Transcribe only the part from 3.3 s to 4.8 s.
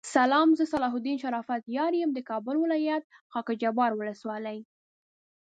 خاکحبار ولسوالی